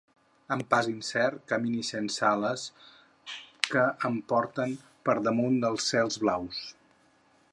Amb 0.53 0.63
pas 0.69 0.87
incert 0.91 1.43
camine 1.51 1.83
sense 1.89 2.23
ales 2.29 2.63
que 3.67 3.85
em 4.09 4.17
porten 4.33 4.75
per 5.09 5.17
damunt 5.31 5.63
dels 5.67 5.93
cels 5.93 6.19
blaus. 6.25 6.65